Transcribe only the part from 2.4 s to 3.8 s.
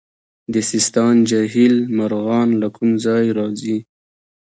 له کوم ځای راځي؟